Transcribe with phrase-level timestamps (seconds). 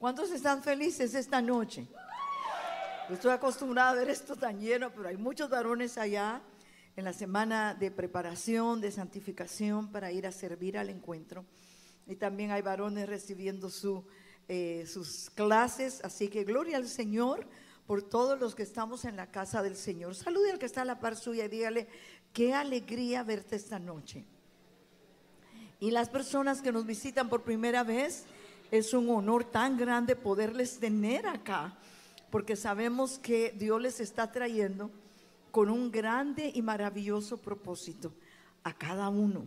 [0.00, 1.86] ¿Cuántos están felices esta noche?
[3.10, 6.40] Estoy acostumbrada a ver esto tan lleno, pero hay muchos varones allá
[6.96, 11.44] en la semana de preparación, de santificación para ir a servir al encuentro.
[12.06, 14.02] Y también hay varones recibiendo su,
[14.48, 16.02] eh, sus clases.
[16.02, 17.46] Así que gloria al Señor
[17.86, 20.14] por todos los que estamos en la casa del Señor.
[20.14, 21.88] Salude al que está a la par suya y dígale,
[22.32, 24.24] qué alegría verte esta noche.
[25.78, 28.24] Y las personas que nos visitan por primera vez,
[28.70, 31.76] es un honor tan grande poderles tener acá
[32.30, 34.90] porque sabemos que Dios les está trayendo
[35.50, 38.12] con un grande y maravilloso propósito
[38.62, 39.44] a cada uno.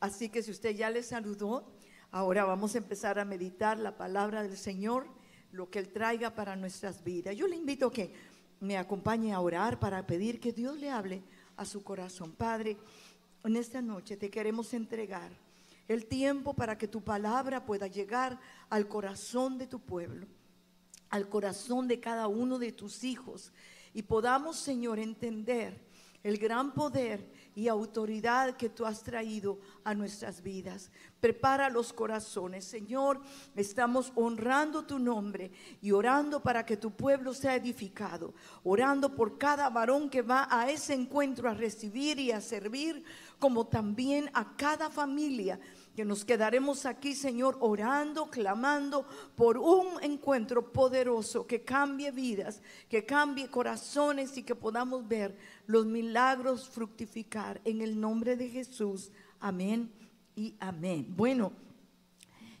[0.00, 1.70] Así que si usted ya le saludó,
[2.10, 5.06] ahora vamos a empezar a meditar la palabra del Señor,
[5.52, 7.36] lo que Él traiga para nuestras vidas.
[7.36, 8.12] Yo le invito a que
[8.60, 11.22] me acompañe a orar para pedir que Dios le hable
[11.58, 12.32] a su corazón.
[12.32, 12.78] Padre,
[13.44, 15.30] en esta noche te queremos entregar
[15.88, 18.38] el tiempo para que tu palabra pueda llegar
[18.70, 20.26] al corazón de tu pueblo
[21.10, 23.52] al corazón de cada uno de tus hijos
[23.94, 25.80] y podamos, Señor, entender
[26.26, 27.24] el gran poder
[27.54, 30.90] y autoridad que tú has traído a nuestras vidas.
[31.20, 33.20] Prepara los corazones, Señor.
[33.54, 39.70] Estamos honrando tu nombre y orando para que tu pueblo sea edificado, orando por cada
[39.70, 43.04] varón que va a ese encuentro a recibir y a servir,
[43.38, 45.60] como también a cada familia
[45.96, 53.06] que nos quedaremos aquí, Señor, orando, clamando por un encuentro poderoso que cambie vidas, que
[53.06, 55.34] cambie corazones y que podamos ver
[55.66, 59.10] los milagros fructificar en el nombre de Jesús.
[59.40, 59.90] Amén
[60.36, 61.06] y amén.
[61.16, 61.50] Bueno.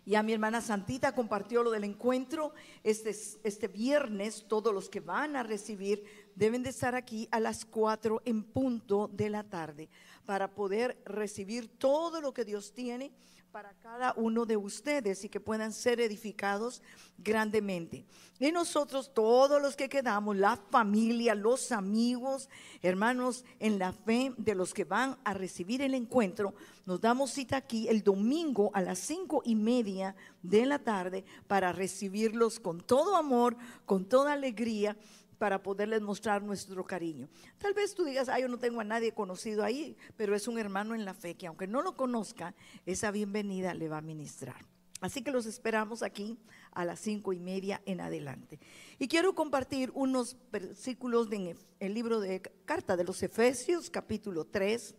[0.06, 4.46] Y a mi hermana Santita compartió lo del encuentro este, este viernes.
[4.48, 6.04] Todos los que van a recibir
[6.36, 9.88] deben de estar aquí a las cuatro en punto de la tarde
[10.26, 13.12] para poder recibir todo lo que Dios tiene
[13.56, 16.82] para cada uno de ustedes y que puedan ser edificados
[17.16, 18.04] grandemente.
[18.38, 22.50] Y nosotros, todos los que quedamos, la familia, los amigos,
[22.82, 26.54] hermanos en la fe de los que van a recibir el encuentro,
[26.84, 31.72] nos damos cita aquí el domingo a las cinco y media de la tarde para
[31.72, 33.56] recibirlos con todo amor,
[33.86, 34.98] con toda alegría
[35.38, 37.28] para poderles mostrar nuestro cariño.
[37.58, 40.58] Tal vez tú digas, ah, yo no tengo a nadie conocido ahí, pero es un
[40.58, 42.54] hermano en la fe que aunque no lo conozca,
[42.84, 44.56] esa bienvenida le va a ministrar.
[45.00, 46.38] Así que los esperamos aquí
[46.72, 48.58] a las cinco y media en adelante.
[48.98, 54.94] Y quiero compartir unos versículos en el libro de carta de los Efesios, capítulo 3.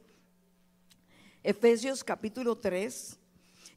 [1.43, 3.19] Efesios, capítulo 3.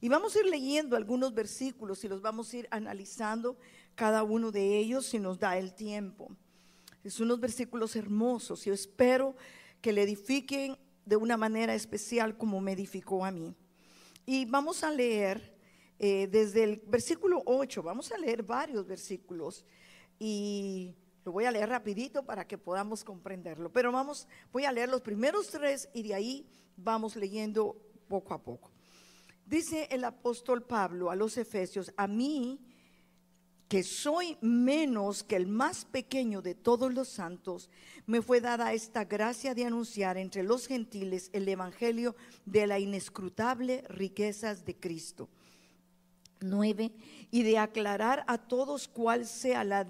[0.03, 3.57] Y vamos a ir leyendo algunos versículos y los vamos a ir analizando
[3.95, 6.37] cada uno de ellos si nos da el tiempo.
[7.03, 8.65] Es unos versículos hermosos.
[8.65, 9.35] Yo espero
[9.81, 13.55] que le edifiquen de una manera especial como me edificó a mí.
[14.27, 15.57] Y vamos a leer
[15.99, 19.65] eh, desde el versículo 8, vamos a leer varios versículos
[20.19, 20.95] y
[21.25, 23.73] lo voy a leer rapidito para que podamos comprenderlo.
[23.73, 26.47] Pero vamos, voy a leer los primeros tres y de ahí
[26.77, 27.77] vamos leyendo
[28.09, 28.71] poco a poco.
[29.47, 32.61] Dice el apóstol Pablo a los Efesios, a mí
[33.71, 37.71] que soy menos que el más pequeño de todos los santos,
[38.05, 43.85] me fue dada esta gracia de anunciar entre los gentiles el Evangelio de la inescrutable
[43.89, 45.29] riquezas de Cristo.
[46.41, 46.91] 9.
[47.31, 49.87] Y de aclarar a todos cuál sea la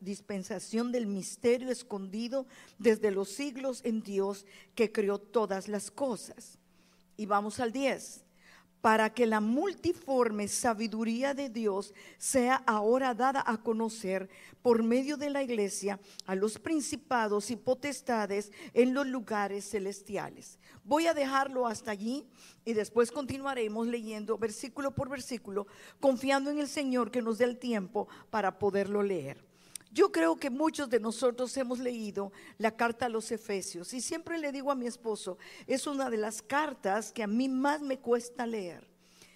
[0.00, 2.48] dispensación del misterio escondido
[2.80, 4.44] desde los siglos en Dios
[4.74, 6.58] que creó todas las cosas.
[7.16, 8.23] Y vamos al 10
[8.84, 14.28] para que la multiforme sabiduría de Dios sea ahora dada a conocer
[14.60, 20.58] por medio de la iglesia a los principados y potestades en los lugares celestiales.
[20.84, 22.26] Voy a dejarlo hasta allí
[22.66, 25.66] y después continuaremos leyendo versículo por versículo,
[25.98, 29.53] confiando en el Señor que nos dé el tiempo para poderlo leer.
[29.94, 34.38] Yo creo que muchos de nosotros hemos leído la carta a los Efesios y siempre
[34.38, 35.38] le digo a mi esposo,
[35.68, 38.90] es una de las cartas que a mí más me cuesta leer.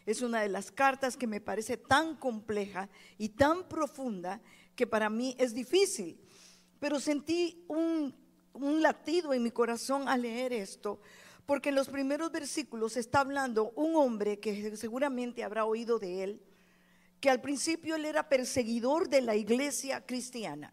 [0.04, 2.88] Es una de las cartas que me parece tan compleja
[3.19, 4.40] y tan profunda
[4.75, 6.19] que para mí es difícil.
[6.81, 8.12] Pero sentí un,
[8.52, 11.00] un latido en mi corazón al leer esto,
[11.46, 16.43] porque en los primeros versículos está hablando un hombre que seguramente habrá oído de él,
[17.20, 20.73] que al principio él era perseguidor de la iglesia cristiana.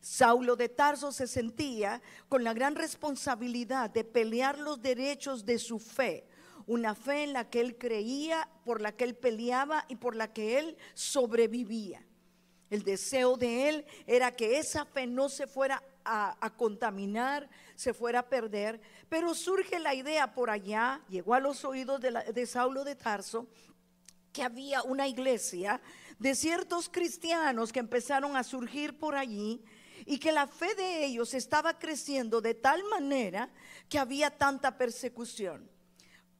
[0.00, 5.78] Saulo de Tarso se sentía con la gran responsabilidad de pelear los derechos de su
[5.80, 6.24] fe,
[6.66, 10.32] una fe en la que él creía, por la que él peleaba y por la
[10.32, 12.06] que él sobrevivía.
[12.70, 18.20] El deseo de él era que esa fe no se fuera a, contaminar, se fuera
[18.20, 22.94] a perder, pero surge la idea por allá, llegó a los oídos de, Saulo de
[22.94, 23.48] Tarso,
[24.36, 25.80] que había una iglesia
[26.18, 29.64] de ciertos cristianos que empezaron a surgir por allí
[30.04, 33.48] y que la fe de ellos estaba creciendo de tal manera
[33.88, 35.70] que había tanta persecución.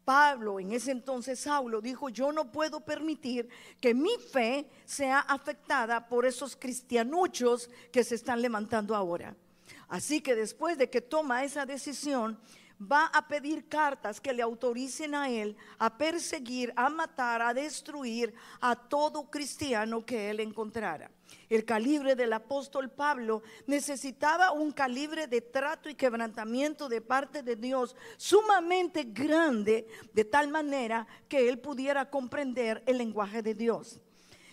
[0.05, 3.49] Pablo, en ese entonces Saulo, dijo, yo no puedo permitir
[3.81, 9.35] que mi fe sea afectada por esos cristianuchos que se están levantando ahora.
[9.89, 12.39] Así que después de que toma esa decisión,
[12.81, 18.35] va a pedir cartas que le autoricen a él a perseguir, a matar, a destruir
[18.61, 21.11] a todo cristiano que él encontrara.
[21.49, 27.57] El calibre del apóstol Pablo necesitaba un calibre de trato y quebrantamiento de parte de
[27.57, 34.01] Dios sumamente grande, de tal manera que él pudiera comprender el lenguaje de Dios.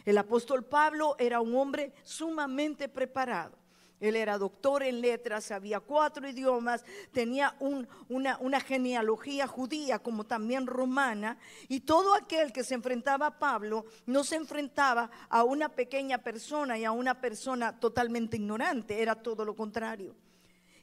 [0.05, 3.62] El apóstol Pablo era un hombre sumamente preparado.
[4.03, 6.83] Él era doctor en letras, sabía cuatro idiomas,
[7.13, 11.37] tenía una, genealogía judía como también romana.
[11.69, 16.77] Y todo aquel que se enfrentaba a Pablo no se enfrentaba a una pequeña persona
[16.77, 20.13] y a una persona totalmente ignorante, era todo lo contrario.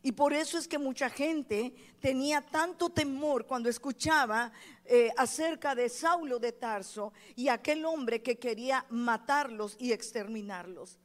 [0.03, 4.51] Y por eso es que mucha gente tenía tanto temor cuando escuchaba
[4.87, 10.99] eh, acerca de Saulo de Tarso y aquel hombre que quería matarlos y exterminarlos.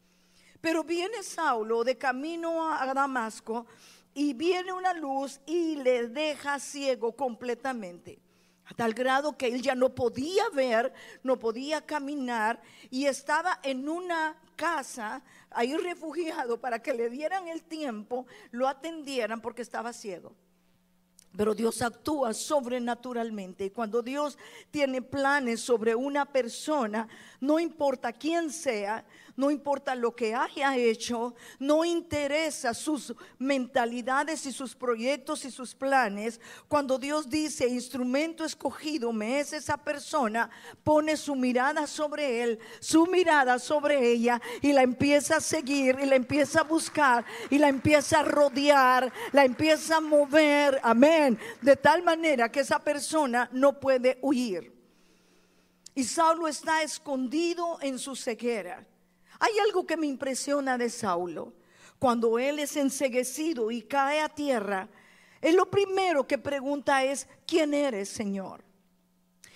[0.62, 3.66] Pero viene Saulo de camino a Damasco
[4.14, 8.20] y viene una luz y le deja ciego completamente.
[8.66, 10.92] A tal grado que él ya no podía ver,
[11.22, 15.22] no podía caminar y estaba en una casa
[15.52, 20.34] ahí refugiado para que le dieran el tiempo, lo atendieran porque estaba ciego.
[21.38, 23.66] Pero Dios actúa sobrenaturalmente.
[23.66, 24.38] Y cuando Dios
[24.72, 27.08] tiene planes sobre una persona,
[27.42, 29.06] no importa quién sea,
[29.36, 35.76] no importa lo que haya hecho, no interesa sus mentalidades y sus proyectos y sus
[35.76, 36.40] planes.
[36.68, 40.50] Cuando Dios dice, instrumento escogido me es esa persona,
[40.84, 46.06] pone su mirada sobre él, su mirada sobre ella y la empieza a seguir y
[46.06, 50.80] la empieza a buscar y la empieza a rodear, la empieza a mover.
[50.82, 51.38] Amén.
[51.62, 54.74] De tal manera que esa persona no puede huir.
[55.94, 58.86] Y Saulo está escondido en su ceguera.
[59.40, 61.54] Hay algo que me impresiona de Saulo.
[62.00, 64.90] Cuando él es enseguecido y cae a tierra,
[65.42, 68.64] él lo primero que pregunta es, ¿quién eres, Señor?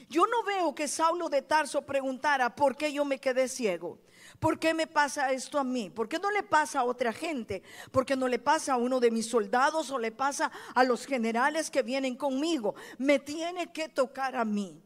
[0.10, 4.00] Yo no veo que Saulo de Tarso preguntara, ¿por qué yo me quedé ciego?
[4.40, 5.90] ¿Por qué me pasa esto a mí?
[5.90, 7.62] ¿Por qué no le pasa a otra gente?
[7.92, 11.06] ¿Por qué no le pasa a uno de mis soldados o le pasa a los
[11.06, 12.74] generales que vienen conmigo?
[12.98, 14.82] Me tiene que tocar a mí.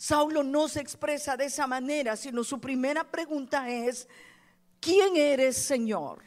[0.00, 4.08] Saulo no se expresa de esa manera, sino su primera pregunta es,
[4.80, 6.24] ¿quién eres Señor?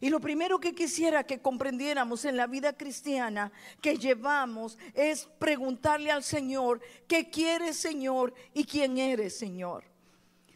[0.00, 3.50] Y lo primero que quisiera que comprendiéramos en la vida cristiana
[3.80, 9.82] que llevamos es preguntarle al Señor, ¿qué quieres Señor y quién eres Señor?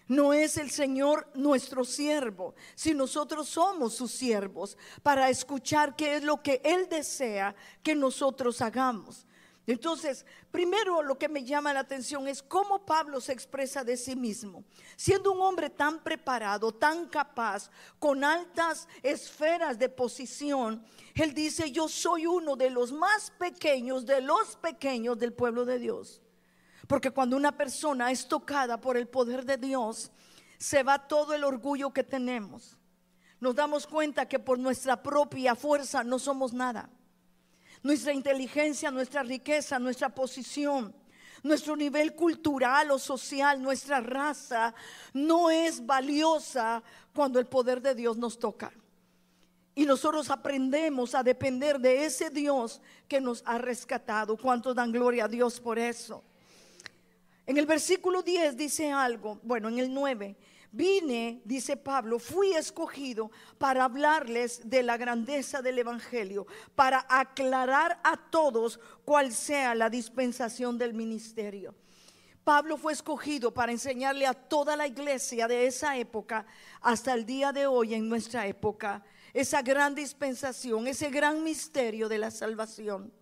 [0.07, 6.23] No es el Señor nuestro siervo, si nosotros somos sus siervos para escuchar qué es
[6.23, 9.27] lo que Él desea que nosotros hagamos.
[9.69, 14.17] Entonces, primero lo que me llama la atención es cómo Pablo se expresa de sí
[14.17, 14.65] mismo.
[14.97, 20.83] Siendo un hombre tan preparado, tan capaz, con altas esferas de posición,
[21.15, 25.79] él dice, yo soy uno de los más pequeños, de los pequeños del pueblo de
[25.79, 26.23] Dios.
[26.87, 30.11] Porque cuando una persona es tocada por el poder de Dios,
[30.59, 32.79] se va todo el orgullo que tenemos.
[33.39, 36.89] Nos damos cuenta que por nuestra propia fuerza no somos nada
[37.83, 40.95] nuestra inteligencia, nuestra riqueza, nuestra posición,
[41.43, 44.75] nuestro nivel cultural o social, nuestra raza,
[45.13, 46.83] no es valiosa
[47.15, 48.73] cuando el poder de Dios nos toca.
[49.75, 54.37] Y nosotros aprendemos a depender de ese Dios que nos ha rescatado.
[54.37, 56.25] ¿Cuántos dan gloria a Dios por eso?
[57.47, 60.37] En el versículo 10 dice algo, bueno, en el 9,
[60.71, 68.17] Vine, dice Pablo, fui escogido para hablarles de la grandeza del Evangelio, para aclarar a
[68.17, 71.75] todos cuál sea la dispensación del ministerio.
[72.45, 76.47] Pablo fue escogido para enseñarle a toda la iglesia de esa época
[76.81, 82.19] hasta el día de hoy en nuestra época esa gran dispensación, ese gran misterio de
[82.19, 83.13] la salvación.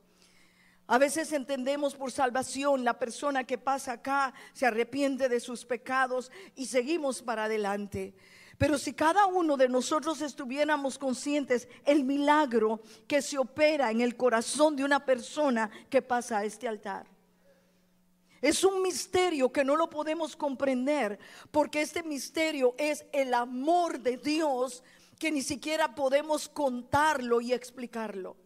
[0.88, 6.30] A veces entendemos por salvación la persona que pasa acá se arrepiente de sus pecados
[6.54, 8.14] y seguimos para adelante.
[8.56, 14.16] Pero si cada uno de nosotros estuviéramos conscientes el milagro que se opera en el
[14.16, 17.06] corazón de una persona que pasa a este altar.
[18.40, 21.18] Es un misterio que no lo podemos comprender
[21.50, 24.84] porque este misterio es el amor de Dios
[25.18, 28.36] que ni siquiera podemos contarlo y explicarlo.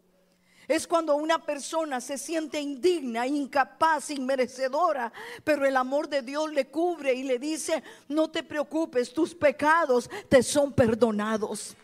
[0.70, 5.12] Es cuando una persona se siente indigna, incapaz, inmerecedora,
[5.42, 10.08] pero el amor de Dios le cubre y le dice, no te preocupes, tus pecados
[10.28, 11.76] te son perdonados.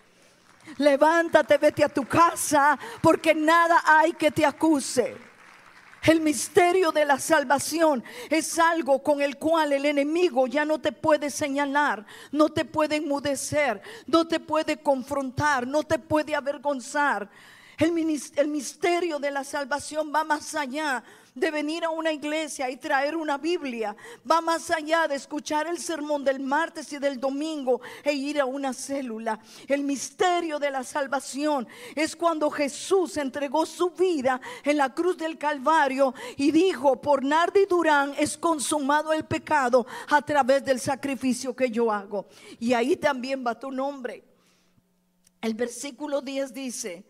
[0.77, 5.17] Levántate, vete a tu casa, porque nada hay que te acuse.
[6.05, 10.93] El misterio de la salvación es algo con el cual el enemigo ya no te
[10.93, 17.29] puede señalar, no te puede enmudecer, no te puede confrontar, no te puede avergonzar.
[17.79, 21.05] El, misterio de la salvación va más allá
[21.35, 23.95] de venir a una iglesia y traer una Biblia.
[24.29, 28.47] Va más allá de escuchar el sermón del martes y del domingo e ir a
[28.47, 29.39] una célula.
[29.69, 35.37] El misterio de la salvación es cuando Jesús entregó su vida en la cruz del
[35.37, 41.71] Calvario y dijo, por Nardi Durán es consumado el pecado a través del sacrificio que
[41.71, 42.27] yo hago.
[42.59, 44.25] Y ahí también va tu nombre.
[45.43, 47.05] El versículo 10 dice,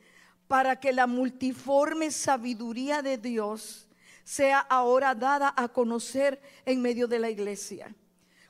[0.49, 3.89] para que la multiforme sabiduría de Dios
[4.25, 7.95] sea ahora dada a conocer en medio de la iglesia.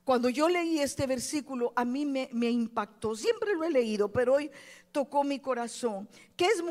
[0.05, 3.17] Cuando yo leí este versículo, a mí me, impactó.
[3.17, 4.51] Siempre lo he leído, pero hoy
[4.93, 6.09] tocó mi corazón.
[6.37, 6.63] ¿Qué es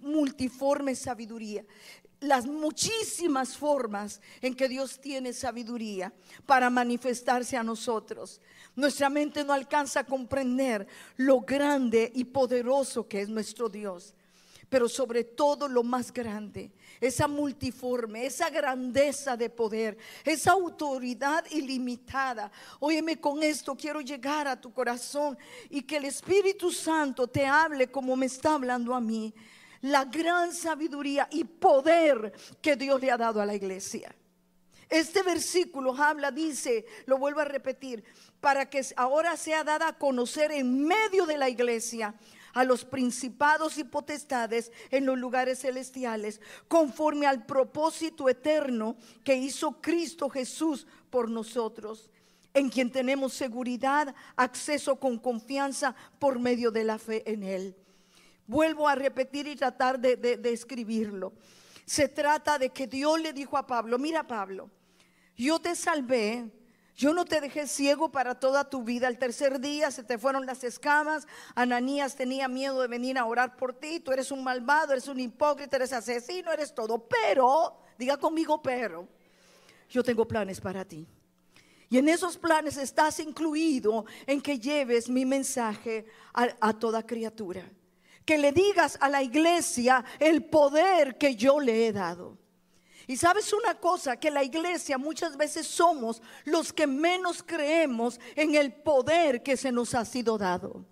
[0.00, 1.64] multiforme sabiduría?
[2.20, 6.14] Las muchísimas formas en que Dios tiene sabiduría
[6.46, 8.40] para manifestarse a nosotros.
[8.76, 10.86] Nuestra mente no alcanza a comprender
[11.16, 14.14] lo grande y poderoso que es nuestro Dios
[14.74, 22.50] pero sobre todo lo más grande, esa multiforme, esa grandeza de poder, esa autoridad ilimitada.
[22.80, 25.38] Óyeme con esto, quiero llegar a tu corazón
[25.70, 29.32] y que el Espíritu Santo te hable como me está hablando a mí.
[29.82, 34.12] La gran sabiduría y poder que Dios le ha dado a la iglesia.
[34.90, 38.02] Este versículo habla, dice, lo vuelvo a repetir,
[38.40, 42.12] para que ahora sea dada a conocer en medio de la iglesia
[42.54, 49.80] a los principados y potestades en los lugares celestiales, conforme al propósito eterno que hizo
[49.82, 52.08] Cristo Jesús por nosotros,
[52.54, 57.76] en quien tenemos seguridad, acceso con confianza por medio de la fe en Él.
[58.46, 61.32] Vuelvo a repetir y tratar de, de escribirlo.
[61.84, 64.70] Se trata de que Dios le dijo a Pablo, mira Pablo,
[65.36, 66.48] yo te salvé
[66.96, 69.08] yo no te dejé ciego para toda tu vida.
[69.08, 71.26] El tercer día se te fueron las escamas.
[71.56, 73.98] Ananías tenía miedo de venir a orar por ti.
[73.98, 77.08] Tú eres un malvado, eres un hipócrita, eres asesino, eres todo.
[77.08, 79.08] Pero, diga conmigo, pero,
[79.90, 81.04] yo tengo planes para ti.
[81.88, 87.68] Y en esos planes estás incluido en que lleves mi mensaje a, a toda criatura.
[88.24, 92.38] Que le digas a la iglesia el poder que yo le he dado.
[93.06, 98.54] Y sabes una cosa, que la iglesia muchas veces somos los que menos creemos en
[98.54, 100.84] el poder que se nos ha sido dado.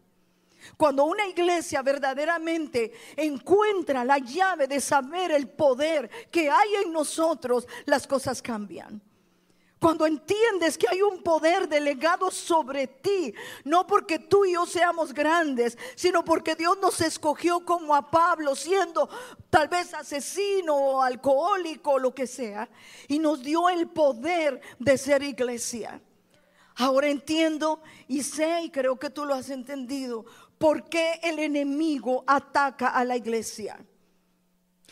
[0.77, 7.67] Cuando una iglesia verdaderamente encuentra la llave de saber el poder que hay en nosotros,
[7.85, 9.03] las cosas cambian.
[9.83, 13.35] Cuando entiendes que hay un poder delegado sobre ti,
[13.65, 18.55] no porque tú y yo seamos grandes, sino porque Dios nos escogió como a Pablo,
[18.55, 19.09] siendo
[19.51, 22.69] tal vez asesino o alcohólico o lo que sea,
[23.09, 26.01] y nos dio el poder de ser iglesia.
[26.77, 30.25] Ahora entiendo y sé, y creo que tú lo has entendido,
[30.59, 33.85] por qué el enemigo ataca a la iglesia.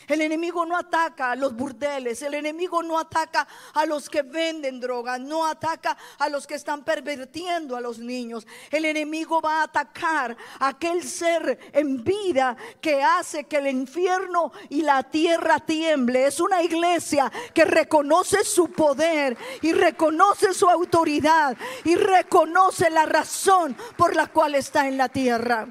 [0.07, 4.79] El enemigo no ataca a los burdeles, el enemigo no ataca a los que venden
[4.79, 8.47] droga, no ataca a los que están pervertiendo a los niños.
[8.69, 14.51] El enemigo va a atacar a aquel ser en vida que hace que el infierno
[14.69, 16.25] y la tierra tiemble.
[16.25, 23.75] Es una iglesia que reconoce su poder y reconoce su autoridad y reconoce la razón
[23.97, 25.67] por la cual está en la tierra.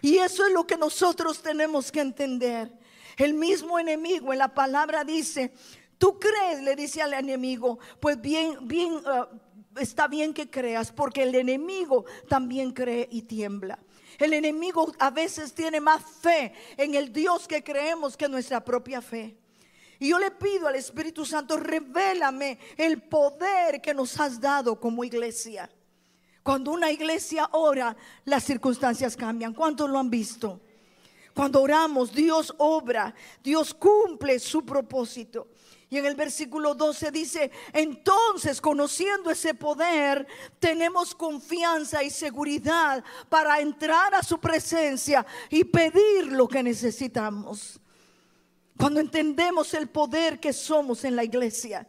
[0.00, 2.77] Y eso es lo que nosotros tenemos que entender.
[3.18, 5.52] El mismo enemigo en la palabra dice,
[5.98, 11.24] tú crees, le dice al enemigo, pues bien, bien, uh, está bien que creas, porque
[11.24, 13.78] el enemigo también cree y tiembla.
[14.18, 19.02] El enemigo a veces tiene más fe en el Dios que creemos que nuestra propia
[19.02, 19.36] fe.
[19.98, 25.02] Y yo le pido al Espíritu Santo, revélame el poder que nos has dado como
[25.02, 25.68] iglesia.
[26.44, 29.52] Cuando una iglesia ora, las circunstancias cambian.
[29.52, 30.60] ¿Cuántos lo han visto?
[31.38, 33.14] Cuando oramos, Dios obra,
[33.44, 35.46] Dios cumple su propósito.
[35.88, 40.26] Y en el versículo 12 dice, entonces conociendo ese poder,
[40.58, 47.78] tenemos confianza y seguridad para entrar a su presencia y pedir lo que necesitamos.
[48.76, 51.86] Cuando entendemos el poder que somos en la iglesia,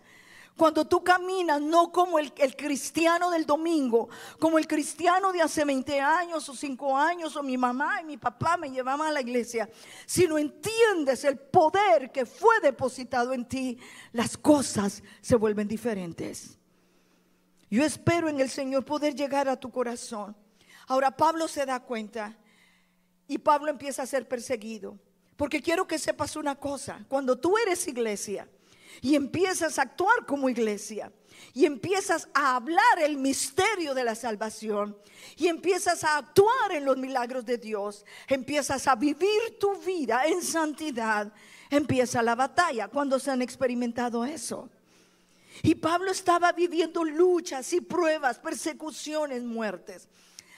[0.60, 6.02] Cuando tú caminas, no como el, cristiano del domingo, como el cristiano de hace 20
[6.02, 9.70] años o 5 años, o mi mamá y mi papá me llevaban a la iglesia,
[10.06, 13.80] sino entiendes el poder que fue depositado en ti,
[14.12, 16.58] las cosas se vuelven diferentes.
[17.70, 20.36] Yo espero en el Señor poder llegar a tu corazón.
[20.88, 22.38] Ahora Pablo se da cuenta
[23.30, 25.00] y Pablo empieza a ser perseguido.
[25.38, 28.46] Porque quiero que sepas una cosa, cuando tú eres iglesia,
[29.02, 31.12] y empiezas a actuar como iglesia
[31.54, 34.98] y empiezas a hablar el misterio de la salvación
[35.38, 40.42] y empiezas a actuar en los milagros de Dios, empiezas a vivir tu vida en
[40.42, 41.32] santidad,
[41.70, 44.70] empieza la batalla cuando se han experimentado eso.
[45.64, 50.08] Y Pablo estaba viviendo luchas y pruebas, persecuciones, muertes.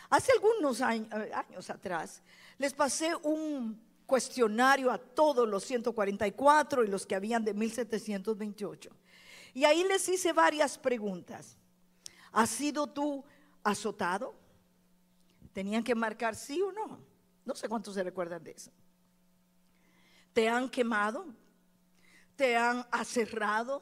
[0.09, 2.21] Hace algunos años, años atrás
[2.57, 8.89] les pasé un cuestionario a todos los 144 y los que habían de 1728.
[9.53, 11.55] Y ahí les hice varias preguntas.
[12.33, 13.23] ¿Has sido tú
[13.63, 14.35] azotado?
[15.53, 16.99] Tenían que marcar sí o no.
[17.45, 18.69] No sé cuántos se recuerdan de eso.
[20.33, 21.27] ¿Te han quemado?
[22.35, 23.81] ¿Te han aserrado?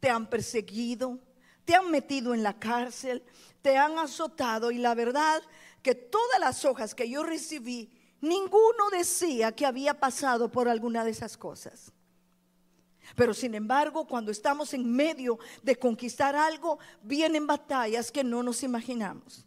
[0.00, 1.20] ¿Te han perseguido?
[1.64, 3.22] ¿Te han metido en la cárcel?
[3.62, 4.72] ¿Te han azotado?
[4.72, 5.40] Y la verdad
[5.80, 11.10] que todas las hojas que yo recibí Ninguno decía que había pasado por alguna de
[11.10, 11.92] esas cosas.
[13.14, 18.62] Pero sin embargo, cuando estamos en medio de conquistar algo, vienen batallas que no nos
[18.62, 19.44] imaginamos.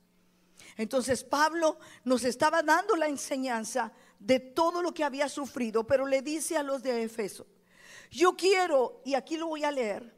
[0.75, 6.21] Entonces Pablo nos estaba dando la enseñanza de todo lo que había sufrido, pero le
[6.21, 7.47] dice a los de Efeso,
[8.11, 10.15] yo quiero, y aquí lo voy a leer,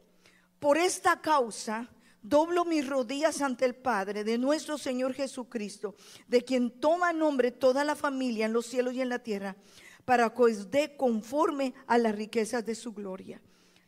[0.58, 1.88] por esta causa,
[2.22, 5.94] doblo mis rodillas ante el Padre de nuestro Señor Jesucristo,
[6.28, 9.56] de quien toma nombre toda la familia en los cielos y en la tierra,
[10.04, 13.40] para que os dé conforme a las riquezas de su gloria.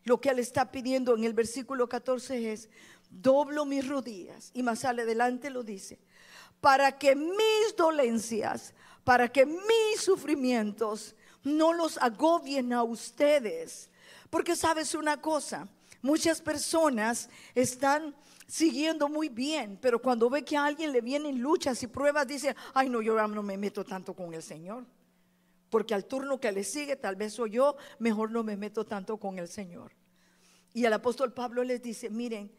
[0.04, 2.68] Lo que él está pidiendo en el versículo 14 es,
[3.10, 5.98] doblo mis rodillas, y más adelante lo dice,
[6.60, 8.74] para que mis dolencias,
[9.04, 13.90] para que mis sufrimientos no los agobien a ustedes.
[14.30, 15.68] Porque sabes una cosa,
[16.02, 18.14] Muchas personas están
[18.48, 22.56] siguiendo muy bien, pero cuando ve que a alguien le vienen luchas y pruebas, dice,
[22.74, 24.84] ay no, yo no me meto tanto con el Señor.
[25.70, 29.16] Porque al turno que le sigue, tal vez soy yo, mejor no me meto tanto
[29.16, 29.92] con el Señor.
[30.74, 32.52] Y el apóstol Pablo les dice, miren,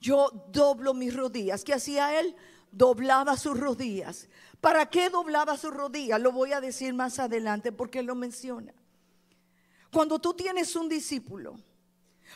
[0.00, 1.62] yo doblo mis rodillas.
[1.62, 2.34] ¿Qué hacía él?
[2.72, 4.28] Doblaba sus rodillas.
[4.60, 6.20] ¿Para qué doblaba sus rodillas?
[6.20, 8.74] Lo voy a decir más adelante porque lo menciona.
[9.92, 11.56] Cuando tú tienes un discípulo,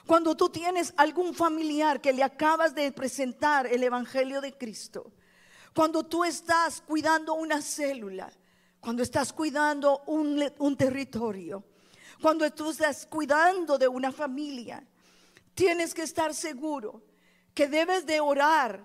[0.07, 5.13] cuando tú tienes algún familiar que le acabas de presentar el Evangelio de Cristo,
[5.75, 8.31] cuando tú estás cuidando una célula,
[8.81, 11.65] cuando estás cuidando un, territorio,
[12.21, 14.87] cuando tú estás cuidando de una familia,
[15.55, 17.03] tienes que estar seguro
[17.55, 18.85] que debes de orar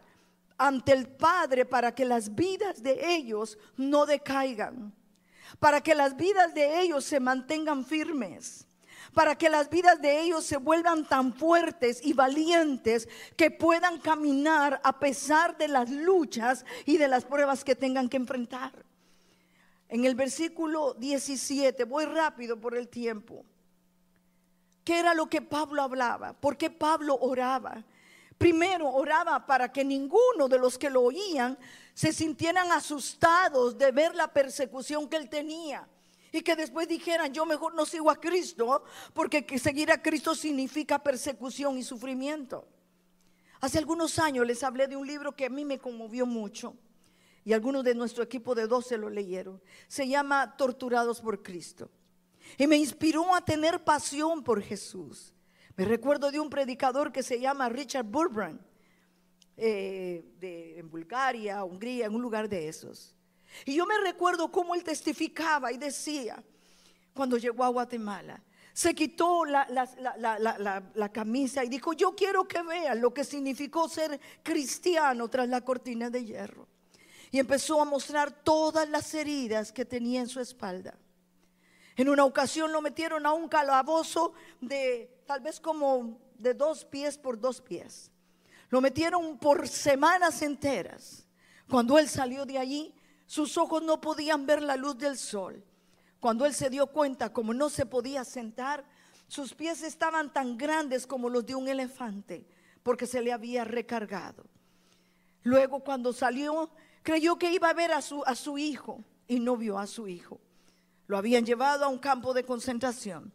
[0.58, 4.94] ante el Padre para que las vidas de ellos no decaigan,
[5.60, 8.69] para que las vidas de ellos se mantengan firmes
[9.14, 14.80] para que las vidas de ellos se vuelvan tan fuertes y valientes que puedan caminar
[14.84, 18.72] a pesar de las luchas y de las pruebas que tengan que enfrentar.
[19.88, 23.44] En el versículo 17, voy rápido por el tiempo.
[24.84, 26.34] ¿Qué era lo que Pablo hablaba?
[26.34, 27.84] ¿Por qué Pablo oraba?
[28.38, 31.58] Primero oraba para que ninguno de los que lo oían
[31.94, 35.86] se sintieran asustados de ver la persecución que él tenía
[36.32, 40.36] y que después dijeran, yo mejor no sigo a Cristo, porque que seguir a Cristo
[40.36, 42.68] significa persecución y sufrimiento.
[43.62, 46.76] Hace algunos años les hablé de un libro que a mí me conmovió mucho
[47.44, 49.62] y algunos de nuestro equipo de 12 lo leyeron.
[49.88, 51.90] Se llama Torturados por Cristo.
[52.58, 55.34] Y me inspiró a tener pasión por Jesús.
[55.76, 58.60] Me recuerdo de un predicador que se llama Richard Burbrand,
[59.58, 63.16] eh, de, en Bulgaria, Hungría, en un lugar de esos.
[63.66, 66.44] Y yo me recuerdo cómo él testificaba y decía,
[67.14, 68.42] cuando llegó a Guatemala,
[68.74, 75.28] se quitó la, camisa y dijo, yo quiero que vean lo que significó ser cristiano
[75.28, 76.68] tras la cortina de hierro.
[77.32, 80.98] Y empezó a mostrar todas las heridas que tenía en su espalda.
[81.96, 84.32] En una ocasión lo metieron a un calabozo
[84.62, 88.10] de tal vez como de dos pies por dos pies.
[88.70, 91.26] Lo metieron por semanas enteras.
[91.70, 92.96] Cuando él salió de allí,
[93.30, 95.64] sus ojos no podían ver la luz del sol.
[96.20, 98.84] Cuando él se dio cuenta, como no se podía sentar,
[99.28, 102.48] sus pies estaban tan grandes como los de un elefante,
[102.82, 104.46] porque se le había recargado.
[105.44, 106.72] Luego cuando salió,
[107.04, 110.08] creyó que iba a ver a su, a su hijo y no vio a su
[110.08, 110.42] hijo.
[111.06, 113.32] Lo habían llevado a un campo de concentración.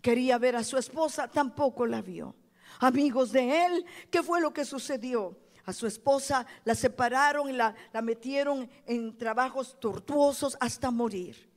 [0.00, 2.34] Quería ver a su esposa, tampoco la vio.
[2.80, 3.84] amigos de él.
[4.10, 5.36] ¿Qué fue lo que sucedió?
[5.66, 11.50] A su esposa la separaron y la, la metieron en trabajos tortuosos hasta morir.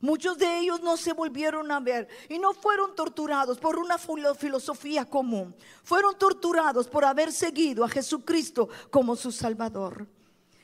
[0.00, 5.04] Muchos de ellos no se volvieron a ver y no fueron torturados por una filosofía
[5.04, 5.54] común.
[5.82, 10.06] Fueron torturados por haber seguido a Jesucristo como su Salvador.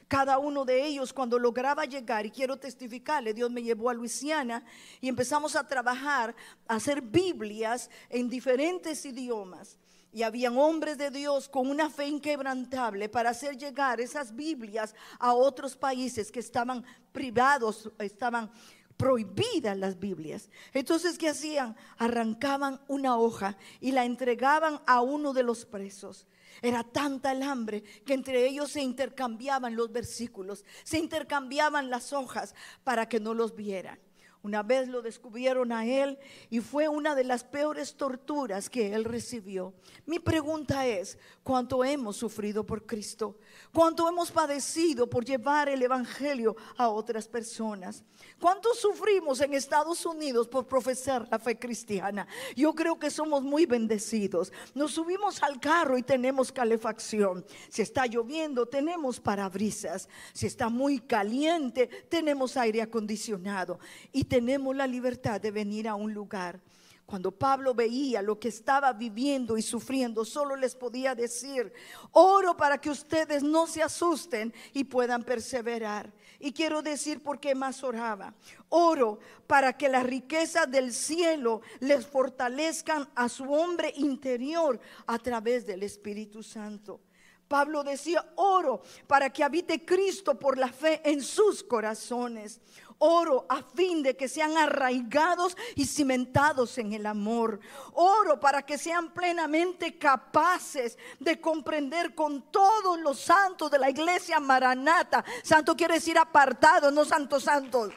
[0.09, 4.65] Cada uno de ellos cuando lograba llegar, y quiero testificarle, Dios me llevó a Luisiana
[5.01, 6.35] y empezamos a trabajar,
[6.69, 9.79] a hacer Biblias en diferentes idiomas.
[10.17, 15.35] Y habían hombres de Dios con una fe inquebrantable para hacer llegar esas Biblias a
[15.35, 18.51] otros países que estaban privados, estaban
[18.97, 20.49] prohibidas las Biblias.
[20.73, 21.77] Entonces, ¿qué hacían?
[21.99, 26.27] Arrancaban una hoja y la entregaban a uno de los presos.
[26.63, 32.55] Era tanta el hambre que entre ellos se intercambiaban los versículos, se intercambiaban las hojas
[32.85, 33.99] para que no los vieran.
[34.47, 39.03] Una vez lo descubrieron a él y fue una de las peores torturas que él
[39.03, 39.75] recibió.
[40.07, 43.39] Mi pregunta es, ¿cuánto hemos sufrido por Cristo?
[43.73, 48.03] ¿Cuánto hemos padecido por llevar el Evangelio a otras personas?
[48.41, 52.27] ¿Cuánto sufrimos en Estados Unidos por profesar la fe cristiana?
[52.57, 54.53] Yo creo que somos muy bendecidos.
[54.75, 57.47] Nos subimos al carro y tenemos calefacción.
[57.69, 60.09] Si está lloviendo, tenemos parabrisas.
[60.33, 63.79] Si está muy caliente, tenemos aire acondicionado.
[64.11, 66.61] Y tenemos la libertad de venir a un lugar.
[67.07, 71.73] Cuando Pablo veía lo que estaba viviendo y sufriendo, solo les podía decir,
[72.11, 76.13] oro para que ustedes no se asusten y puedan perseverar.
[76.41, 78.35] Y quiero decir por qué más oraba.
[78.71, 85.65] Oro para que las riquezas del cielo les fortalezcan a su hombre interior a través
[85.65, 87.01] del Espíritu Santo.
[87.47, 92.61] Pablo decía, oro para que habite Cristo por la fe en sus corazones.
[92.99, 97.61] Oro a fin de que sean arraigados y cimentados en el amor.
[97.93, 104.41] Oro para que sean plenamente capaces de comprender con todos los santos de la iglesia
[104.41, 105.25] maranata.
[105.43, 107.93] Santo quiere decir apartados, no santos santos.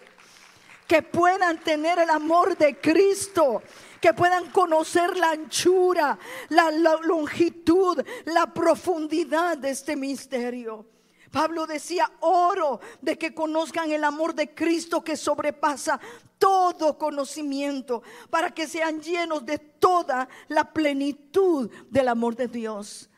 [0.85, 3.62] Que puedan tener el amor de Cristo
[3.99, 6.17] que puedan conocer la anchura,
[6.49, 10.85] la, longitud, la profundidad de este misterio.
[11.31, 15.99] Pablo decía, oro de que conozcan el amor de Cristo que sobrepasa
[16.37, 23.09] todo conocimiento, para que sean llenos de toda la plenitud del amor de Dios.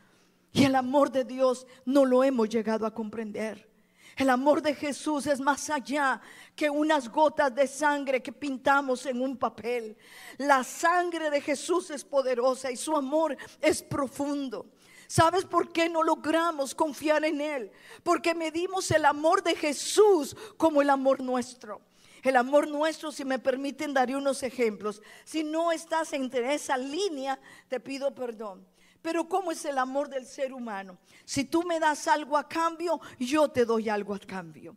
[0.52, 3.70] Y el amor de Dios no lo hemos llegado a comprender.
[4.16, 6.20] El amor de Jesús es más allá
[6.54, 9.96] que unas gotas de sangre que pintamos en un papel.
[10.36, 14.66] La sangre de Jesús es poderosa y su amor es profundo.
[15.12, 17.70] ¿Sabes por qué no logramos confiar en Él?
[18.02, 21.82] Porque medimos el amor de Jesús como el amor nuestro.
[22.22, 25.02] El amor nuestro, si me permiten, daré unos ejemplos.
[25.26, 28.66] Si no estás entre esa línea, te pido perdón.
[29.02, 30.96] Pero ¿cómo es el amor del ser humano?
[31.26, 34.74] Si tú me das algo a cambio, yo te doy algo a cambio.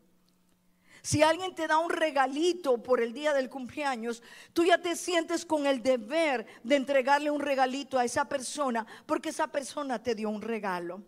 [1.06, 5.46] Si alguien te da un regalito por el día del cumpleaños, tú ya te sientes
[5.46, 10.32] con el deber de entregarle un regalito a esa persona porque esa persona te dio
[10.32, 11.04] un regalo.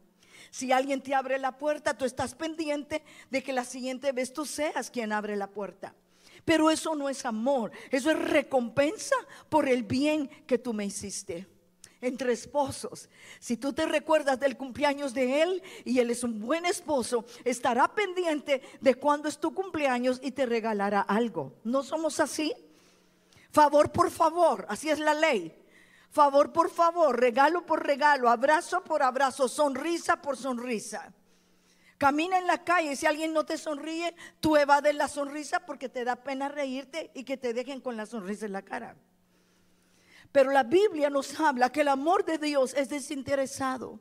[0.52, 4.46] Si alguien te abre la puerta, tú estás pendiente de que la siguiente vez tú
[4.46, 5.96] seas quien abre la puerta.
[6.46, 9.16] Pero eso no es amor, eso es recompensa
[9.50, 11.48] por el bien que tú me hiciste
[12.02, 13.10] entre esposos.
[13.40, 17.88] Si tú te recuerdas del cumpleaños de él y él es un buen esposo, estará
[17.94, 21.54] pendiente de cuándo es tu cumpleaños y te regalará algo.
[21.64, 22.54] ¿No somos así?
[23.52, 25.54] Favor por favor, así es la ley.
[26.10, 31.14] Favor por favor, regalo por regalo, abrazo por abrazo, sonrisa por sonrisa.
[31.98, 35.90] Camina en la calle y si alguien no te sonríe, tú evades la sonrisa porque
[35.90, 38.96] te da pena reírte y que te dejen con la sonrisa en la cara.
[40.32, 44.00] Pero la Biblia nos habla que el amor de Dios es desinteresado.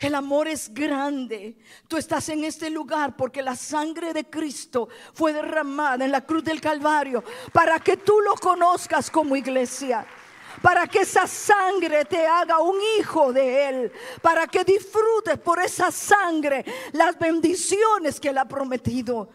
[0.00, 1.58] El amor es grande.
[1.86, 6.42] Tú estás en este lugar porque la sangre de Cristo fue derramada en la cruz
[6.42, 10.06] del Calvario para que tú lo conozcas como iglesia.
[10.62, 13.92] Para que esa sangre te haga un hijo de Él.
[14.22, 19.28] Para que disfrutes por esa sangre las bendiciones que Él ha prometido.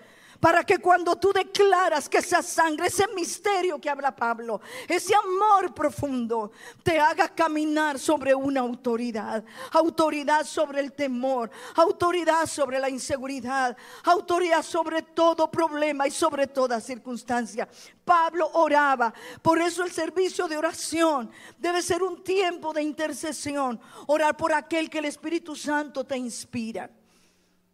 [0.45, 5.73] Para que cuando tú declaras que esa sangre, ese misterio que habla Pablo, ese amor
[5.73, 6.51] profundo,
[6.83, 9.43] te haga caminar sobre una autoridad.
[9.71, 16.79] Autoridad sobre el temor, autoridad sobre la inseguridad, autoridad sobre todo problema y sobre toda
[16.79, 17.67] circunstancia.
[18.03, 19.11] Pablo oraba.
[19.41, 23.79] Por eso el servicio de oración debe ser un tiempo de intercesión.
[24.05, 26.87] Orar por aquel que el Espíritu Santo te inspira.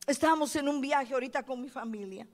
[0.07, 2.25] Estábamos en un viaje ahorita con mi familia.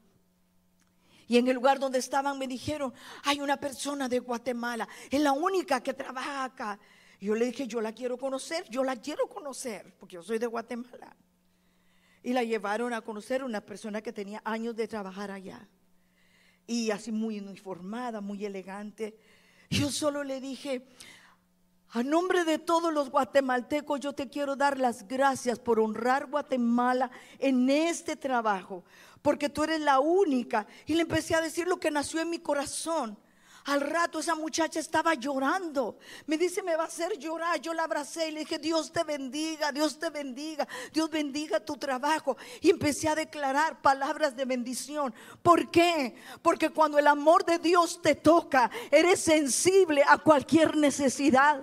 [1.28, 5.34] Y en el lugar donde estaban me dijeron, hay una persona de Guatemala, es la
[5.34, 6.80] única que trabaja acá.
[7.20, 10.48] yo le dije, yo la quiero conocer, yo la quiero conocer, porque yo soy de
[10.48, 11.16] Guatemala.
[12.24, 15.68] Y la llevaron a conocer una persona que tenía años de trabajar allá.
[16.66, 19.18] Y así muy uniformada, muy elegante.
[19.70, 20.88] Yo solo le dije,
[21.91, 27.10] a nombre de todos los guatemaltecos, yo te quiero dar las gracias por honrar Guatemala
[27.39, 28.84] en este trabajo,
[29.21, 30.67] porque tú eres la única.
[30.86, 33.17] Y le empecé a decir lo que nació en mi corazón.
[33.67, 35.97] Al rato esa muchacha estaba llorando.
[36.26, 37.60] Me dice, me va a hacer llorar.
[37.60, 41.76] Yo la abracé y le dije, Dios te bendiga, Dios te bendiga, Dios bendiga tu
[41.76, 42.38] trabajo.
[42.62, 45.13] Y empecé a declarar palabras de bendición.
[45.43, 46.15] ¿Por qué?
[46.41, 51.62] Porque cuando el amor de Dios te toca, eres sensible a cualquier necesidad.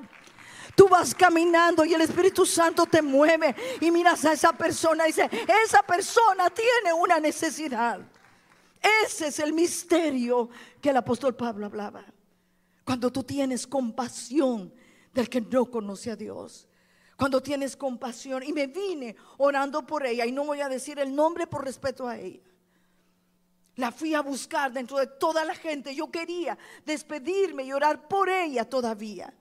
[0.74, 5.08] Tú vas caminando y el Espíritu Santo te mueve y miras a esa persona y
[5.08, 5.30] dice,
[5.64, 8.00] esa persona tiene una necesidad.
[9.02, 12.04] Ese es el misterio que el apóstol Pablo hablaba.
[12.84, 14.72] Cuando tú tienes compasión
[15.12, 16.68] del que no conoce a Dios.
[17.16, 18.42] Cuando tienes compasión.
[18.42, 20.26] Y me vine orando por ella.
[20.26, 22.42] Y no voy a decir el nombre por respeto a ella.
[23.76, 25.94] La fui a buscar dentro de toda la gente.
[25.94, 29.32] Yo quería despedirme y orar por ella todavía.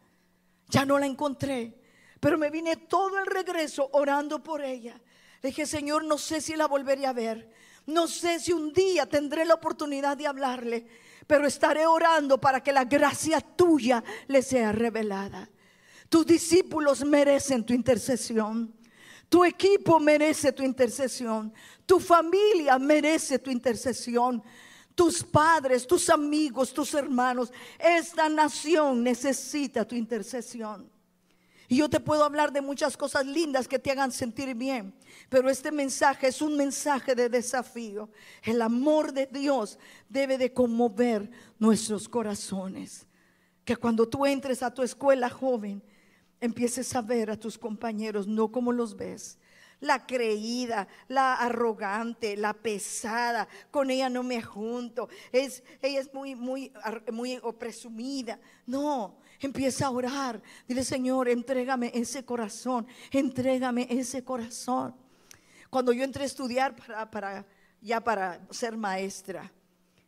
[0.73, 1.71] Ya no la encontré.
[2.19, 4.99] Pero me vine todo el regreso orando por ella.
[5.43, 7.51] Le dije, Señor, no sé si la volveré a ver.
[7.85, 10.87] No sé si un día tendré la oportunidad de hablarle,
[11.27, 15.47] pero estaré orando para que la gracia tuya le sea revelada.
[16.09, 18.73] Tus discípulos merecen tu intercesión.
[19.29, 21.53] Tu equipo merece tu intercesión.
[21.85, 24.41] Tu familia merece tu intercesión.
[24.95, 27.51] Tus padres, tus amigos, tus hermanos.
[27.79, 30.91] Esta nación necesita tu intercesión.
[31.67, 34.93] Y yo te puedo hablar de muchas cosas lindas que te hagan sentir bien.
[35.29, 38.09] Pero este mensaje es un mensaje de desafío.
[38.43, 39.79] El amor de Dios
[40.09, 43.07] debe de conmover nuestros corazones.
[43.65, 45.81] Que cuando tú entres a tu escuela joven,
[46.41, 49.39] empieces a ver a tus compañeros no como los ves.
[49.83, 55.07] La creída, la arrogante, la pesada, con ella no me junto.
[55.31, 56.73] Es, ella es muy, muy,
[57.11, 58.39] muy presumida.
[58.65, 60.41] No, Empieza a orar.
[60.67, 62.87] Dile, Señor, entrégame ese corazón.
[63.11, 64.95] Entrégame ese corazón.
[65.69, 66.75] Cuando yo entré a estudiar
[67.11, 67.45] para,
[67.81, 69.51] ya para ser maestra,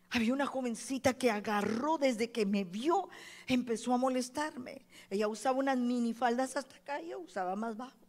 [0.10, 3.10] había una jovencita que agarró desde que me vio,
[3.48, 4.86] empezó a molestarme.
[5.10, 8.05] Ella usaba unas minifaldas hasta acá, yo usaba más bajo.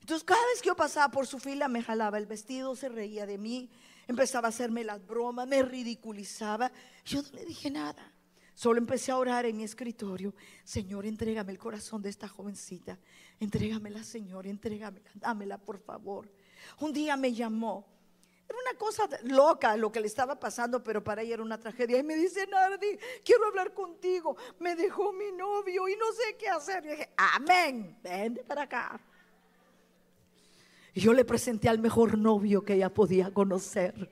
[0.00, 3.26] Entonces cada vez que yo pasaba por su fila me jalaba el vestido, se reía
[3.26, 3.70] de mí,
[4.06, 6.72] empezaba a hacerme las bromas, me ridiculizaba.
[7.04, 8.12] Yo no le dije nada.
[8.54, 10.34] Solo empecé a orar en mi escritorio.
[10.64, 12.98] Señor, entrégame el corazón de esta jovencita.
[13.38, 16.28] Entrégamela, Señor, entrégamela, dámela, por favor.
[16.80, 17.86] Un día me llamó.
[18.48, 21.98] Era una cosa loca lo que le estaba pasando, pero para ella era una tragedia.
[21.98, 24.36] Y me dice, Nardi, quiero hablar contigo.
[24.58, 26.84] Me dejó mi novio y no sé qué hacer.
[26.84, 29.00] Y dije, amén, vente para acá.
[30.98, 34.10] Yo le presenté al mejor novio que ella podía conocer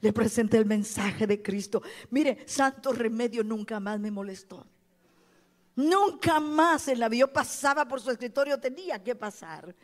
[0.00, 1.82] le presenté el mensaje de Cristo.
[2.10, 4.66] Mire, santo remedio nunca más me molestó.
[5.76, 9.74] Nunca más en la vida pasaba por su escritorio, tenía que pasar.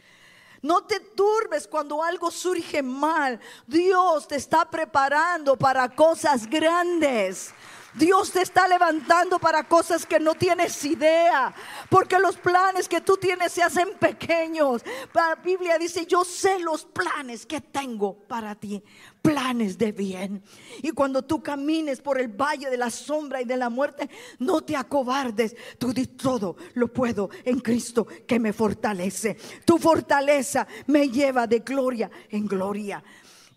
[0.62, 3.38] No te turbes cuando algo surge mal.
[3.66, 7.52] Dios te está preparando para cosas grandes.
[7.94, 11.54] Dios te está levantando para cosas que no tienes idea,
[11.90, 14.82] porque los planes que tú tienes se hacen pequeños.
[15.12, 18.82] La Biblia dice, yo sé los planes que tengo para ti,
[19.20, 20.42] planes de bien.
[20.82, 24.62] Y cuando tú camines por el valle de la sombra y de la muerte, no
[24.62, 25.54] te acobardes.
[25.78, 29.36] Tú di todo lo puedo en Cristo que me fortalece.
[29.66, 33.02] Tu fortaleza me lleva de gloria en gloria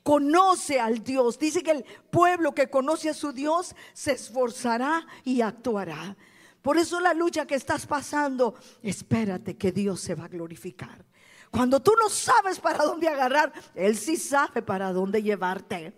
[0.06, 1.40] conoce al Dios.
[1.40, 6.16] Dice que el pueblo que conoce a su Dios se esforzará y actuará.
[6.62, 11.04] Por eso la lucha que estás pasando, espérate que Dios se va a glorificar.
[11.50, 15.98] Cuando tú no sabes para dónde agarrar, Él sí sabe para dónde llevarte.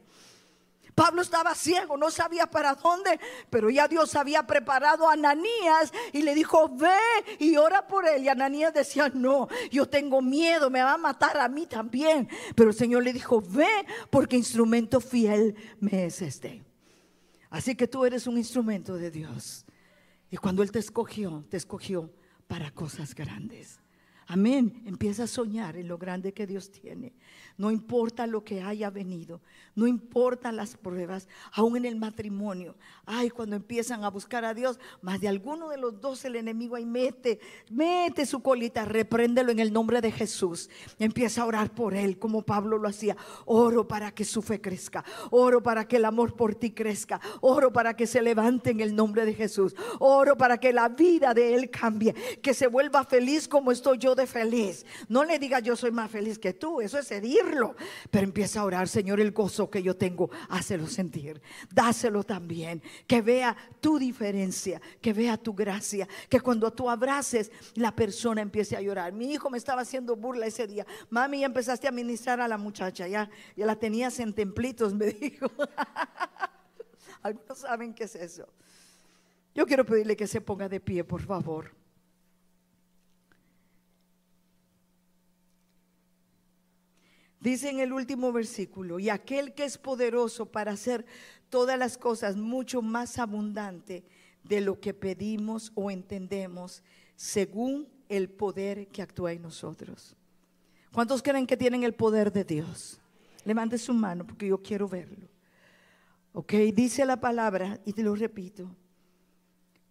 [0.98, 3.20] Pablo estaba ciego, no sabía para dónde,
[3.52, 6.90] pero ya Dios había preparado a Ananías y le dijo, ve
[7.38, 8.24] y ora por él.
[8.24, 12.28] Y Ananías decía, no, yo tengo miedo, me va a matar a mí también.
[12.56, 13.68] Pero el Señor le dijo, ve
[14.10, 16.64] porque instrumento fiel me es este.
[17.52, 19.68] Así que tú eres un instrumento de Dios.
[20.32, 22.12] Y cuando Él te escogió, te escogió
[22.48, 23.80] para cosas grandes.
[24.30, 24.84] Amén.
[24.86, 27.14] Empieza a soñar en lo grande que Dios tiene.
[27.58, 29.42] No importa lo que haya venido,
[29.74, 32.76] no importa las pruebas, aún en el matrimonio.
[33.06, 36.76] Ay, cuando empiezan a buscar a Dios, más de alguno de los dos el enemigo
[36.76, 37.40] ahí mete,
[37.72, 40.70] mete su colita, repréndelo en el nombre de Jesús.
[41.00, 43.18] Empieza a orar por él, como Pablo lo hacía.
[43.46, 47.74] Oro para que su fe crezca, oro para que el amor por ti crezca, oro
[47.74, 51.56] para que se levante en el nombre de Jesús, oro para que la vida de
[51.56, 54.86] él cambie, que se vuelva feliz como estoy yo de feliz.
[55.08, 57.38] No le diga yo soy más feliz que tú, eso es herir
[58.10, 61.42] pero empieza a orar, Señor, el gozo que yo tengo, hácelo sentir.
[61.72, 62.82] Dáselo también.
[63.06, 66.08] Que vea tu diferencia, que vea tu gracia.
[66.30, 69.14] Que cuando tú abraces, la persona empiece a llorar.
[69.14, 70.86] Mi hijo me estaba haciendo burla ese día.
[71.10, 75.06] Mami, ya empezaste a ministrar a la muchacha, ya, ya la tenías en templitos, me
[75.14, 75.48] dijo.
[77.22, 78.48] Algunos saben qué es eso.
[79.54, 81.77] Yo quiero pedirle que se ponga de pie, por favor.
[87.48, 91.06] Dice en el último versículo, y aquel que es poderoso para hacer
[91.50, 94.04] todas las cosas mucho más abundante
[94.44, 96.84] de lo que pedimos o entendemos,
[97.16, 100.14] según el poder que actúa en nosotros.
[100.92, 103.00] ¿Cuántos creen que tienen el poder de Dios?
[103.46, 105.30] Levante su mano porque yo quiero verlo.
[106.34, 108.76] Ok, dice la palabra, y te lo repito,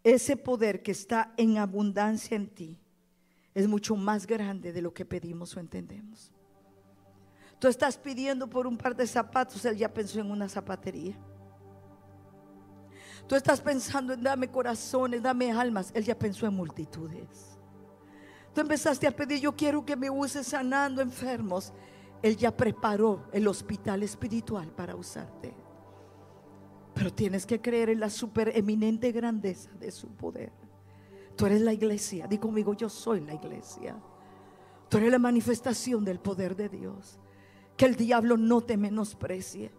[0.04, 2.78] ese poder que está en abundancia en ti
[3.54, 6.35] es mucho más grande de lo que pedimos o entendemos.
[7.58, 11.16] Tú estás pidiendo por un par de zapatos, Él ya pensó en una zapatería.
[13.26, 17.58] Tú estás pensando en dame corazones, dame almas, Él ya pensó en multitudes.
[18.54, 21.72] Tú empezaste a pedir, yo quiero que me uses sanando enfermos.
[22.22, 25.54] Él ya preparó el hospital espiritual para usarte.
[26.94, 30.52] Pero tienes que creer en la supereminente grandeza de su poder.
[31.36, 32.26] Tú eres la iglesia.
[32.26, 33.96] Di conmigo, yo soy la iglesia.
[34.88, 37.20] Tú eres la manifestación del poder de Dios
[37.76, 39.70] que el diablo no te menosprecie.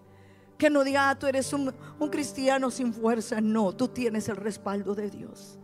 [0.57, 3.39] Que no diga, ah, tú eres un, un cristiano sin fuerza.
[3.41, 5.59] No, tú tienes el respaldo de Dios.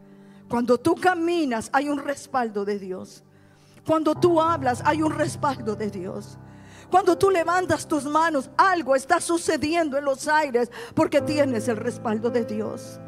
[0.48, 3.24] Cuando tú caminas hay un respaldo de Dios.
[3.86, 6.38] Cuando tú hablas hay un respaldo de Dios.
[6.92, 12.30] Cuando tú levantas tus manos, algo está sucediendo en los aires porque tienes el respaldo
[12.30, 13.00] de Dios.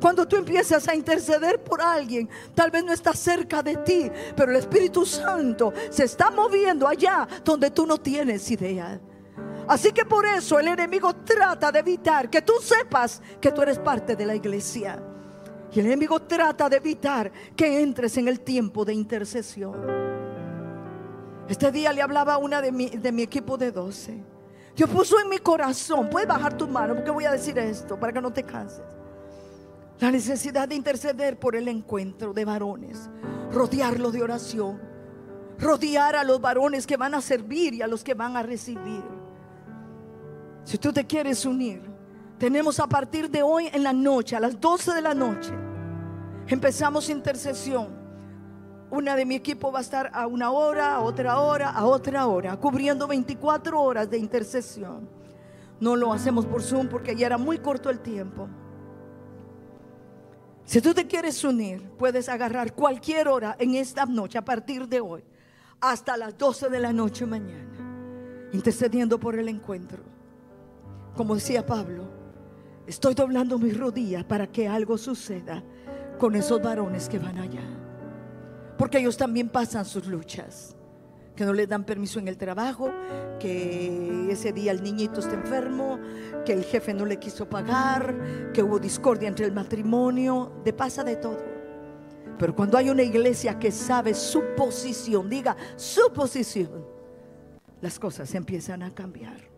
[0.00, 4.50] Cuando tú empiezas a interceder por alguien, tal vez no está cerca de ti, pero
[4.50, 8.98] el Espíritu Santo se está moviendo allá donde tú no tienes idea.
[9.68, 13.78] Así que por eso el enemigo trata de evitar que tú sepas que tú eres
[13.78, 15.00] parte de la iglesia.
[15.72, 19.76] Y el enemigo trata de evitar que entres en el tiempo de intercesión.
[21.48, 24.24] Este día le hablaba a una de mi, de mi equipo de 12.
[24.74, 28.12] Dios puso en mi corazón, puedes bajar tu mano porque voy a decir esto para
[28.12, 28.99] que no te canses.
[30.00, 33.10] La necesidad de interceder por el encuentro de varones,
[33.52, 34.80] rodearlo de oración,
[35.58, 39.04] rodear a los varones que van a servir y a los que van a recibir.
[40.64, 41.82] Si tú te quieres unir,
[42.38, 45.52] tenemos a partir de hoy en la noche, a las 12 de la noche,
[46.46, 47.88] empezamos intercesión.
[48.90, 52.26] Una de mi equipo va a estar a una hora, a otra hora, a otra
[52.26, 55.06] hora, cubriendo 24 horas de intercesión.
[55.78, 58.48] No lo hacemos por Zoom porque ya era muy corto el tiempo.
[60.70, 65.00] Si tú te quieres unir, puedes agarrar cualquier hora en esta noche, a partir de
[65.00, 65.24] hoy,
[65.80, 70.04] hasta las 12 de la noche mañana, intercediendo por el encuentro.
[71.16, 72.04] Como decía Pablo,
[72.86, 75.60] estoy doblando mis rodillas para que algo suceda
[76.20, 77.64] con esos varones que van allá.
[78.78, 80.76] Porque ellos también pasan sus luchas
[81.34, 82.90] que no le dan permiso en el trabajo,
[83.38, 85.98] que ese día el niñito está enfermo,
[86.44, 91.02] que el jefe no le quiso pagar, que hubo discordia entre el matrimonio, de pasa
[91.02, 91.42] de todo.
[92.38, 96.86] Pero cuando hay una iglesia que sabe su posición, diga su posición,
[97.80, 99.50] las cosas empiezan a cambiar.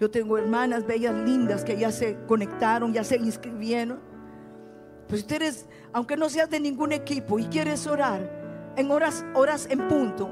[0.00, 4.00] Yo tengo hermanas bellas, lindas, que ya se conectaron, ya se inscribieron.
[5.08, 9.86] Pues ustedes, aunque no seas de ningún equipo y quieres orar, en horas, horas en
[9.88, 10.30] punto,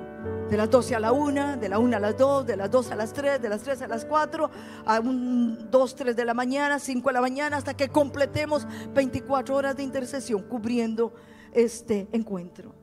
[0.51, 2.91] de las 12 a la 1, de la 1 a las 2, de las 2
[2.91, 4.51] a las 3, de las 3 a las 4,
[4.85, 9.77] a 2, 3 de la mañana, 5 de la mañana, hasta que completemos 24 horas
[9.77, 11.15] de intercesión cubriendo
[11.53, 12.75] este encuentro.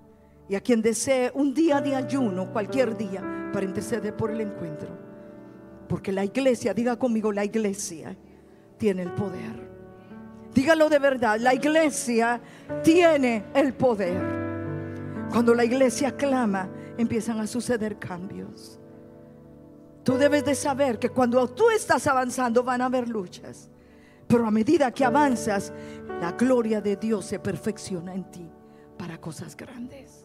[0.48, 3.22] Y a quien desee un día de ayuno, cualquier día,
[3.52, 4.90] para interceder por el encuentro.
[5.90, 8.16] Porque la iglesia, diga conmigo, la iglesia
[8.78, 9.68] tiene el poder.
[10.54, 12.40] Dígalo de verdad, la iglesia
[12.82, 14.22] tiene el poder.
[15.30, 18.80] Cuando la iglesia clama, empiezan a suceder cambios.
[20.04, 23.70] Tú debes de saber que cuando tú estás avanzando van a haber luchas.
[24.28, 25.72] Pero a medida que avanzas,
[26.22, 28.50] la gloria de Dios se perfecciona en ti
[28.98, 30.17] para cosas grandes.